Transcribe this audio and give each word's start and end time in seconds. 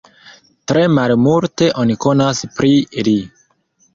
Tre 0.71 0.85
malmulte 0.93 1.69
oni 1.83 1.97
konas 2.05 2.43
pri 2.57 2.71
li. 3.09 3.17